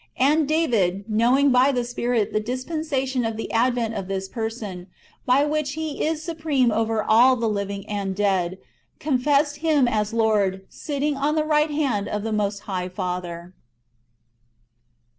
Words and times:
And 0.17 0.47
David, 0.47 1.05
knowing 1.07 1.51
by 1.51 1.71
the 1.71 1.83
Spirit 1.83 2.33
the 2.33 2.39
dispensation 2.39 3.23
of 3.23 3.37
the 3.37 3.51
advent 3.51 3.93
of 3.93 4.07
this 4.07 4.27
Person, 4.27 4.87
by 5.27 5.45
which 5.45 5.73
He 5.73 6.03
is 6.03 6.23
supreme 6.23 6.71
over 6.71 7.03
all 7.03 7.35
the 7.35 7.47
living 7.47 7.87
and 7.87 8.15
dead, 8.15 8.57
confessed 8.99 9.57
Him 9.57 9.87
as 9.87 10.11
Lord, 10.11 10.65
sitting 10.69 11.15
on 11.15 11.35
the 11.35 11.45
right 11.45 11.69
hand 11.69 12.07
of 12.07 12.23
the 12.23 12.33
Most 12.33 12.61
High 12.61 12.89
Father. 12.89 13.53